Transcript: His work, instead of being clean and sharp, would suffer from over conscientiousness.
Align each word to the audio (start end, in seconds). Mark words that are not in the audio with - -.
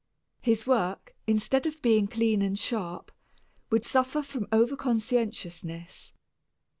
His 0.39 0.65
work, 0.65 1.13
instead 1.27 1.67
of 1.67 1.79
being 1.83 2.07
clean 2.07 2.41
and 2.41 2.57
sharp, 2.57 3.11
would 3.69 3.85
suffer 3.85 4.23
from 4.23 4.47
over 4.51 4.75
conscientiousness. 4.75 6.11